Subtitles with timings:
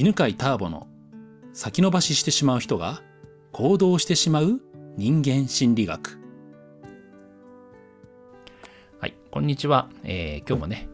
[0.00, 0.86] 犬飼ターボの
[1.52, 3.02] 先延ばししてしまう人が
[3.50, 4.60] 行動してしまう
[4.96, 6.20] 人間心理学。
[9.00, 9.90] はい、こんにちは。
[10.04, 10.88] えー、今日もね、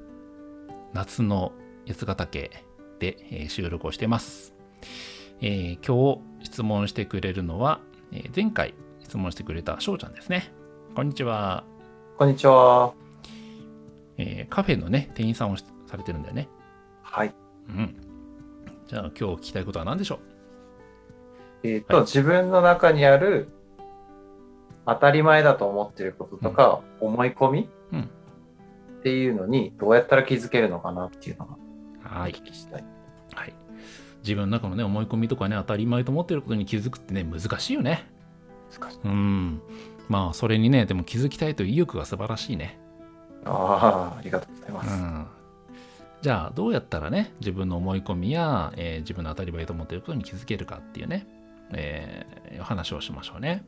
[0.94, 1.52] 夏の
[1.86, 2.50] 八ヶ岳
[2.98, 4.54] で、えー、収録をしてます。
[5.42, 7.80] えー、今日質問してくれるのは、
[8.10, 10.50] えー、前回質問してくれた翔ちゃんですね。
[10.94, 11.64] こんにちは。
[12.16, 12.94] こんにちは。
[14.16, 15.64] えー、カフェのね、店員さんをさ
[15.94, 16.48] れてるんだよね。
[17.02, 17.34] はい。
[17.68, 18.03] うん。
[18.86, 20.16] じゃあ今日聞きたいことは何でしょ
[21.62, 21.68] う？
[21.68, 23.48] えっ、と、はい、自分の中にある
[24.86, 31.56] 当たり前だと思っていることとか、うん、思い込み、うん、っていうのにどうやったら気づけるのかなっていうのが
[32.02, 32.84] お聞きしたい。
[33.34, 33.54] はい。
[34.22, 38.10] 自分の中のね、思い込みとかね、当たり前と思っていることに気づくってね、難しいよね。
[38.78, 38.98] 難しい。
[39.04, 39.62] うん。
[40.08, 42.78] まあ、それにね、でも気づきたいという意欲が素晴らしいね。
[43.44, 45.02] ああ、ありがとうございます。
[45.02, 45.26] うん
[46.24, 51.26] じゃあどうやったらね自分の思い込みや、えー、自分の当たり前と思っていることに気づけるかっていうね、
[51.74, 53.62] えー、話をしましょうね。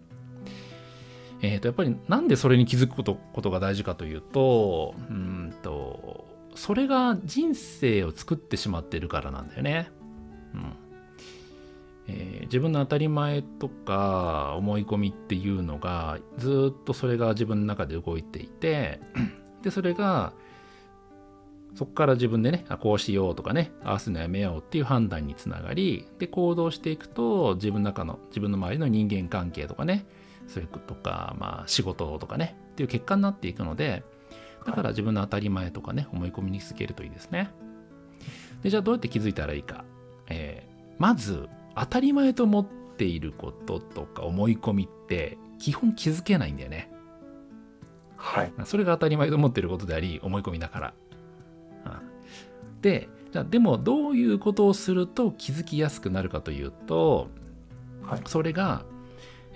[1.42, 9.90] えっ、ー、とやっぱりなんでそれに気づくことことが大事かというとうんとそれが人生を作ってしまってるからなんだよね。
[10.54, 10.72] うん
[12.08, 18.98] えー、自分の当たり前とか思い込みっていうのがずっとそれが自分の中で動いていて
[19.60, 20.32] でそれが
[21.76, 30.06] そこから自分でね、あこうしようとかね、ああするのやめようっていう判断につながり、で、行動していくと、自分の中の、自分の周りの人間関係とかね、
[30.48, 34.04] そういうことか、まあ、仕事とかね、っていう結果になっていくので、
[34.64, 37.50] だから自分の当たり前とかね、思い込みにつけるといいですね。
[38.62, 39.84] で、じゃあどうやって気づいたらいいか。
[40.28, 41.46] えー、まず、
[41.76, 46.90] 当たり前と思っていることとか思い込みって、基本気づけないんだよね。
[48.16, 48.52] はい。
[48.64, 50.94] それが当たり前と思っていることであり、思い込みだから。
[52.86, 57.26] でじゃあでもどういうことをすると気づきやすくなるかというと、
[58.04, 58.84] はい、それが、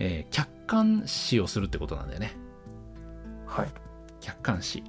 [0.00, 2.36] えー、客観視をするってことなんだよね。
[3.46, 3.68] はい、
[4.20, 4.82] 客観視。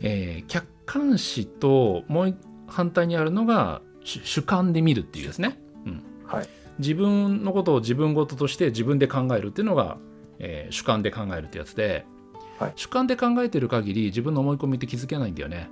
[0.00, 2.36] えー、客観視ともう
[2.66, 5.60] 反対にあるのが主観で見るっていうですね。
[5.86, 6.48] うんはい、
[6.80, 9.96] 自分のことを自分事として自分で考えるっていうのが、
[10.40, 12.04] えー、主観で考えるってやつで、
[12.58, 15.70] はい、主観で考えてる限り自分の思い込みって気づけないんだよね。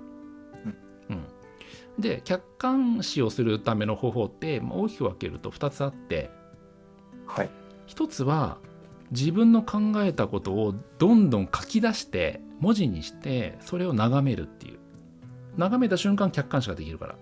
[1.98, 6.30] で客観視をするための方法って、まあ、大きく分けると2つあって、
[7.26, 7.50] はい、
[7.88, 8.58] 1つは
[9.10, 14.78] 自分の考えたことをどんどん書き出して文字にしてそれを眺めるっていう。
[15.56, 17.14] 眺めた瞬間客観視ができるから。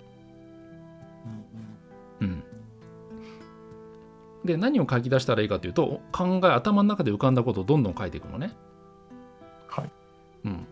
[2.20, 2.42] うん
[4.44, 8.52] で何を書き出したらいいかというと考え頭の中で浮かんだことをどんどん書いていくのね。
[9.66, 9.90] はい、
[10.44, 10.66] うん、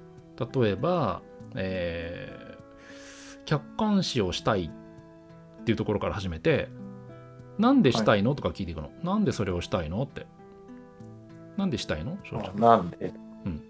[0.63, 1.23] 例えば
[1.57, 2.44] えー
[3.45, 4.71] 客観視をしたい
[5.61, 6.69] っていうところから始めて、
[7.59, 8.35] なんでしたいの？
[8.35, 8.91] とか聞いていくの。
[9.03, 10.03] なんでそれをしたいの？
[10.03, 10.27] って。
[11.57, 12.19] なんでしたいの？
[12.57, 13.13] なんで、
[13.45, 13.63] うん、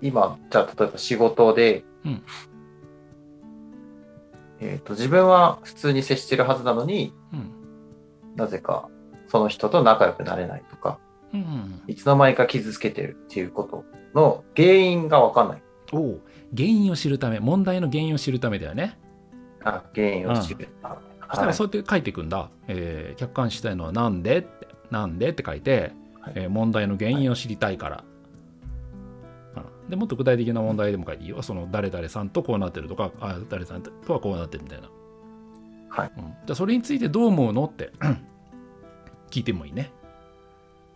[0.00, 2.22] 今、じゃあ例えば仕事で、うん、
[4.60, 8.88] えっ、と、自分は普通に接してるはずなのに、うん、なぜか
[9.26, 10.98] その人と仲良くなれないとか、
[11.34, 15.62] うんうん、いつの間にか傷つけてるっていうことの原因がわかんない。
[15.92, 16.18] お
[16.56, 18.98] 原因を知るため、問題の原因を知るためだよね。
[19.64, 20.68] あ、原因を知る。
[20.82, 20.90] うん、
[21.28, 22.50] そしたらそうやって書いていくんだ。
[22.66, 28.04] えー、客観視したいのはなんでって、なんでって書いて、はい、えー、問題の原因を知りたいから。
[29.54, 31.42] はい、でもっと具体的な問題でも書いていいよ。
[31.42, 34.90] その誰々さんとこうなってるとか、あ誰さんとはこうなってるみたいな。
[35.88, 36.12] はい。
[36.16, 37.90] うん、じゃあそれについてどう思うのって
[39.30, 39.90] 聞いてもいいね。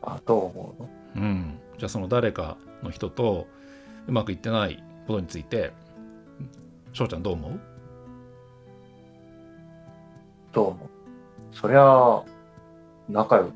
[0.02, 0.90] あ、どう思うの？
[1.16, 1.58] うん。
[1.78, 3.46] じゃあその誰かの人と
[4.06, 5.72] うまくいってないことについて
[6.92, 7.60] 翔ちゃんどう思う？
[10.52, 10.88] どう思う？
[11.54, 12.22] そりゃ
[13.08, 13.52] 仲よ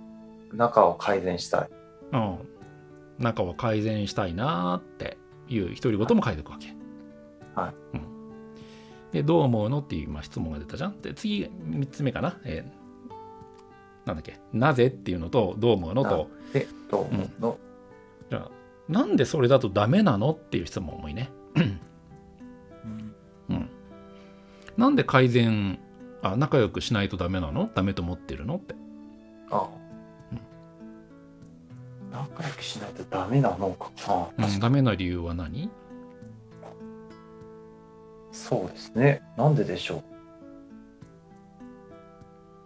[0.53, 1.69] 仲を改善したい。
[2.13, 2.39] うん。
[3.19, 5.17] 仲を改善したいなって
[5.49, 6.75] いう独り言も書いておくわけ。
[7.55, 7.75] はい。
[7.95, 8.03] うん。
[9.13, 11.01] で、どう思うのっていう今質問が出たじゃん。
[11.01, 12.39] で、次、3つ目かな？
[12.45, 14.39] えー、なんだっけ？
[14.53, 16.29] なぜっていうのと、どう思うのと。
[16.53, 17.57] で、どう思うの、うん、
[18.31, 18.51] じゃあ、
[18.89, 21.31] なんでそれだとダメなのっていう質問もいいね。
[21.55, 21.81] うん。
[24.77, 25.79] なんで改善、
[26.23, 27.71] あ、仲良くしないとダメなの？
[27.75, 28.57] ダメと思ってるの？
[28.57, 28.75] って。
[29.51, 29.69] ああ。
[30.33, 30.35] う
[32.07, 33.91] ん、仲良くしないとダメなのか。
[34.37, 35.71] うん、ダメな理由は何？
[38.31, 39.23] そうですね。
[39.39, 40.03] なんででしょう。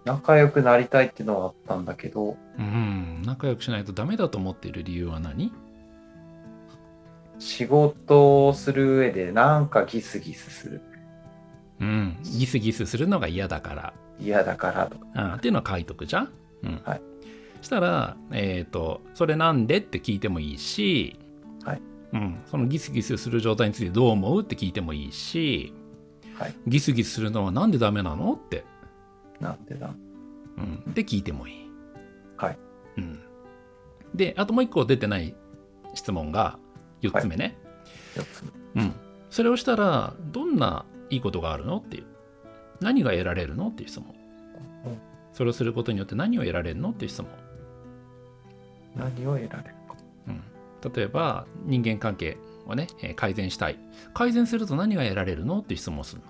[0.04, 2.36] 仲良くなりたいっていうのはあったんだけど。
[2.58, 5.52] うん、仲良くしないとダメだと思っている理由は何？
[7.40, 10.80] 仕事をする上でなんかギスギスする。
[11.80, 13.94] うん、ギスギスするのが嫌だから。
[14.20, 15.06] 嫌だからとか。
[15.14, 16.32] うん、っていうのは書いとくじゃん？
[16.62, 16.82] うん。
[16.84, 17.02] はい。
[17.62, 21.18] したら、えっ、ー、と、それなんでって聞いてもいいし、
[21.64, 21.82] はい。
[22.12, 25.72] うん、そのギスギスする状態についてどう思うって聞いてもいいし、
[26.34, 28.64] はい、ギスギスするのはなんでダメなのって。
[29.40, 29.94] なんでだ？
[30.58, 30.84] うん。
[30.90, 31.70] って聞いてもいい。
[32.36, 32.58] はい。
[32.98, 33.20] うん。
[34.14, 35.34] で、あともう一個出てない
[35.94, 36.58] 質問が
[37.02, 37.56] 4つ目ね。
[38.16, 38.44] はい、4つ
[38.74, 38.82] 目。
[38.82, 38.94] うん。
[39.30, 42.04] それをしたら、どんないいことがあるのっていう。
[42.80, 44.14] 何が得られるのっていう質問。
[45.32, 47.30] それをすることによって何を得られるのっていう質問。
[48.96, 49.96] 何を得られるか。
[50.26, 50.92] うん。
[50.92, 52.36] 例えば、人間関係
[52.66, 53.78] をね、改善したい。
[54.12, 56.26] 改善すると何が得られるのっていう質問をするの。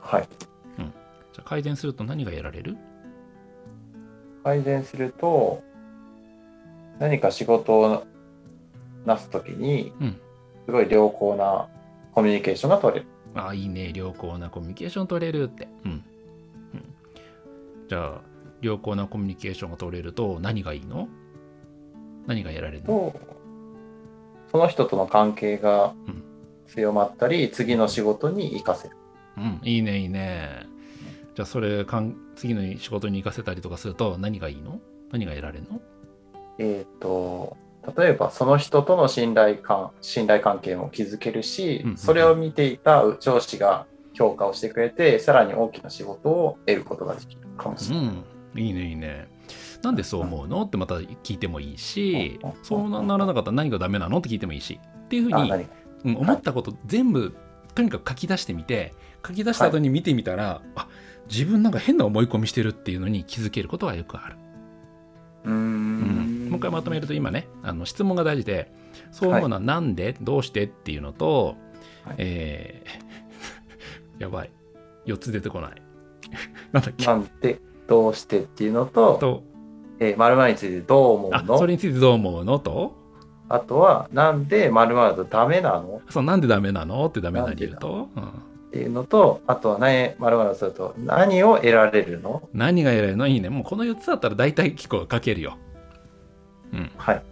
[0.00, 0.28] はい。
[0.78, 0.84] うん。
[0.86, 2.76] じゃあ改善すると何が得られる？
[4.44, 5.62] 改善すると、
[6.98, 8.06] 何か仕事を
[9.04, 9.92] なすときに、
[10.66, 11.68] すごい良好な
[12.12, 13.06] コミュニケーションが取れる。
[13.34, 13.92] ああ、いいね。
[13.94, 15.68] 良好なコミュニケーション取れるって。
[15.84, 15.90] うん。
[15.92, 16.02] うん、
[17.88, 18.20] じゃあ、
[18.60, 21.08] 良好なコミュニケーションが取れると何がいいの？
[22.26, 23.14] 何が得られるの？
[24.52, 25.94] その人との関係が
[26.66, 28.96] 強まったり、うん、次の仕事に活かせる。
[29.36, 30.66] うん、いいね、いいね。
[31.34, 34.80] じゃあ、それかん、次の仕事に活かせたりとかすると何がいいの？
[35.12, 35.80] 何が得られるの？
[36.58, 37.56] えっ、と、
[37.96, 48.06] 例えばその人との信頼感信頼関係も築けるし、うんうん、それを見ていた上司が評価をしてくれてさらに大きな仕事を得ることができるかもしれない。
[48.06, 49.28] うん、いいねいいね。
[49.82, 50.62] なんでそう思うの？
[50.62, 54.18] ってまた聞いてもいいし、そうならなかったら何がダメなの？
[54.18, 54.78] って聞いてもいいし。
[54.82, 55.50] っていうふうに、
[56.04, 57.34] うん、思ったこと全部、
[57.74, 58.92] とにかく書き出してみて
[59.26, 60.88] 書き出した後に見てみたら、はい、あ
[61.30, 64.36] 自分なんか変な思い込みしてるっていうのに気づけることがよくある。
[65.44, 68.72] うん、もう一回まとめると今ねあの質問が大事で
[69.12, 70.64] そう思うのは何で、はい、どうして？
[70.64, 71.56] っていうのと、
[72.04, 74.50] はい、えー、 やばい。
[75.06, 75.82] 4つ出てこない。
[76.72, 77.06] なんだっけ？
[77.06, 77.60] なんで？
[77.86, 78.40] どうして？
[78.40, 79.42] っていうのとと、
[79.98, 81.58] えー、〇〇についてどう思うの？
[81.58, 82.58] それについてどう思うの？
[82.58, 82.98] と。
[83.48, 86.02] あとはなんで〇〇とダメなの？
[86.08, 87.06] そうなんでダメなの？
[87.06, 88.24] ってダメな理由と、うん。
[88.24, 88.28] っ
[88.70, 92.48] ていうのと、あとは何、まるまるすると、何を得られるの？
[92.54, 93.26] 何が得られるの？
[93.26, 93.48] いいね。
[93.48, 95.56] もうこの4つだったら大体結構書けるよ。
[96.72, 96.90] うん。
[96.96, 97.22] はい。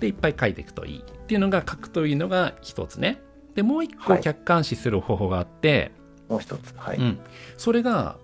[0.00, 0.98] で、いっぱい書いていくといい。
[1.00, 3.20] っていうのが書くというのが一つね。
[3.54, 5.92] で、もう一個客観視する方法があって、
[6.28, 6.74] はい、もう一つ。
[6.76, 6.98] はい。
[6.98, 7.18] うん。
[7.56, 8.16] それが、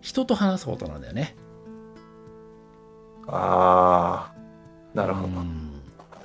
[0.00, 1.36] 人と話すことなんだよね。
[3.28, 5.28] ああ、なるほど。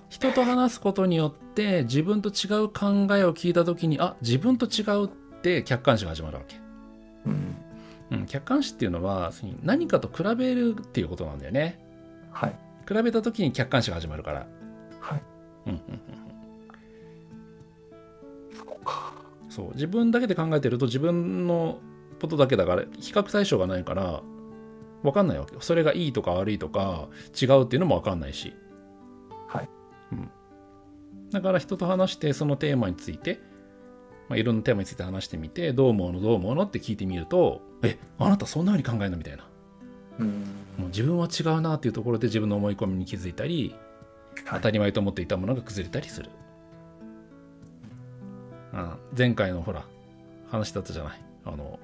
[0.09, 5.09] 人と話すことによって自分と違う考えを聞いた時にあ自分と違うっ
[5.41, 6.56] て客観視が始まるわけ。
[7.25, 7.56] うん、
[8.12, 9.31] うん、客観視っていうのは
[9.63, 11.79] 何かと比べるっていうことなんだよね。
[12.38, 12.56] はい。
[12.88, 14.48] 比べた時に客観視が始まるから。
[15.00, 15.24] はい。
[15.66, 16.01] うんうんうん。
[18.56, 19.13] そうか。
[19.50, 21.80] そう自分だけで考えてると自分の
[22.22, 24.22] ことだけだから比較対象がないから
[25.01, 25.62] 分かんないわけよ。
[25.62, 27.07] それがいいとか悪いとか
[27.39, 28.54] 違うっていうのも分かんないし。
[29.48, 29.69] はい。
[30.12, 30.30] うん。
[31.31, 33.39] だから人と話してそのテーマについて、
[34.30, 39.50] まあ、いろんなテーマについて話してみてどう思うのどう思うのって聞いてみるとえあなたそんな風に考えるのみたいな。
[40.19, 40.27] うん、
[40.77, 43.75] もう自分は違うなっていうところで自分の思い込みに気づいたり、
[44.49, 46.29] 当たり前と思っていたものが崩れたりする。
[48.73, 49.85] あ前回のほら
[50.49, 51.21] 話だったじゃない。
[51.45, 51.79] あの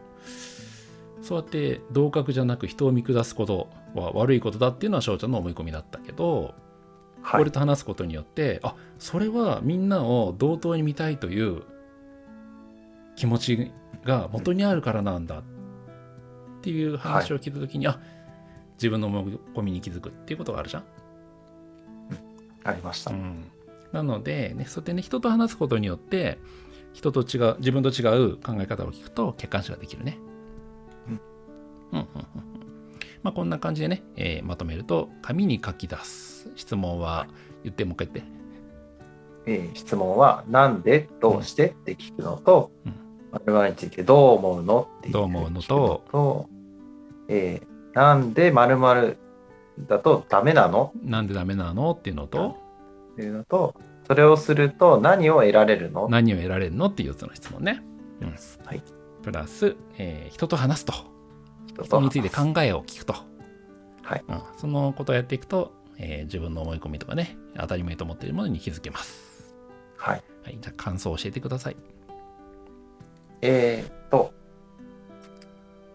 [1.22, 6.54] そうやって同格じゃなく人を見下すことは悪いことだっていうのは翔ちゃんの思い込みだったけど、
[7.22, 11.64] はい、これと話すことによってあそれはみんなを同等に見たいという
[13.16, 13.72] 気持ち
[14.04, 15.44] が元にあるからなんだっ
[16.62, 18.00] ていう話を聞いた時に、はい、あ
[18.76, 20.84] 自分の思い込みに気づくっていうことがあるじゃん。
[22.64, 23.12] ありました。
[23.12, 23.46] うん、
[23.92, 26.40] なので、ね、そうやってね、人と話すことによって、
[26.94, 30.18] 人と違う、自分と違う考え方を聞くと、客観視ができるね。
[31.92, 31.98] うん。
[31.98, 32.08] うん、うん、
[33.24, 36.52] まあ、こんな感じでね、えー、まとめると、紙に書き出す。
[36.56, 37.28] 質問は、
[37.64, 38.34] 言って、もう一回言って。
[39.46, 42.94] えー、質問は、なんで、どうして、って聞くのと、うん、
[43.46, 46.50] 〇についてどう思うのってどう思うのと、と
[47.28, 49.18] えー、なんで〇〇
[49.88, 50.92] だとダメなの？
[51.04, 52.58] なんでダメなのっていうのと、
[53.14, 53.76] っていうのと、
[54.08, 56.10] それをすると何を得られるの？
[56.10, 57.84] 何を得られるのっていう4つの質問ね。
[58.22, 58.84] うん、はい。
[59.22, 60.94] プラス、えー、人と話すと。
[61.84, 63.16] 人について考えを聞くと。
[64.04, 64.42] はい、うん。
[64.58, 69.56] そのことをやっていくと、えー、自分の思い込みとかね、当たり前と思っているものに気づけます。
[69.98, 70.24] はい。
[70.44, 71.78] はい、じゃあ感想を教えてください。
[73.42, 74.34] えー、っと、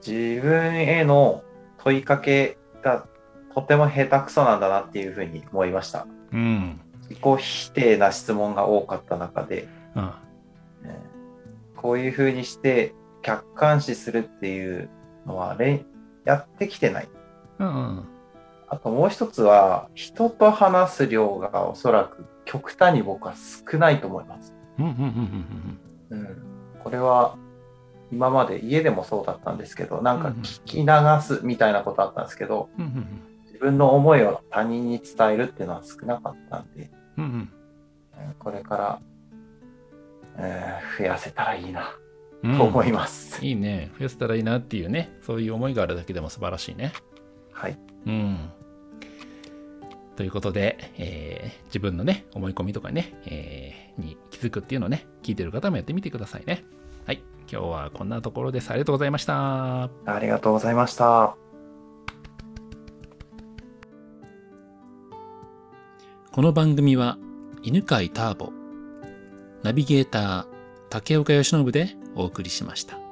[0.05, 1.43] 自分への
[1.89, 3.07] 問いかけが
[3.55, 6.07] とても下手くそなんだなっていうふうに思いました。
[6.33, 6.81] うん。
[7.09, 10.13] 自己否定な質問が多かった中で、うん
[11.75, 12.93] こういうふうにして
[13.23, 14.91] 客観視するっていう
[15.27, 15.57] のは
[16.25, 17.09] やってきてない。
[17.61, 18.09] うんうん、
[18.69, 23.35] あともう一つは人と話す量がおそらく極端に僕は
[23.71, 24.57] 少ないと思います。
[26.83, 27.37] これは
[28.11, 30.87] 今まで家でもそうだったんですけどなんか聞き流
[31.23, 32.69] すみたいなことあったんですけど、
[33.47, 36.91] 自分の思いを他人に伝えるっていうのは少なかったんで、
[38.39, 39.01] これから、
[40.37, 41.91] えー、増やせたらいいな
[42.57, 43.91] と思います、うん、いいね。
[43.99, 45.17] 増やせたらいいなっていうね。
[45.23, 46.93] そういう思いがあるだけでも素晴らしいね。
[47.53, 47.79] はい。
[48.07, 48.51] うん。
[50.15, 56.65] ということで、えー、自分のね、思い込みとかね、えー、に気づくっていうのをね、聞いてる方もやってみてくださいね。
[57.07, 57.23] はい。
[57.51, 58.71] 今日はこんなところです。
[58.71, 59.85] ありがとうございました。
[59.85, 61.35] ありがとうございました。
[66.31, 67.17] この番組は、
[67.63, 68.53] 犬飼ターボ、
[69.63, 70.47] ナビゲーター、
[70.91, 73.08] 竹岡由伸でお送りしました。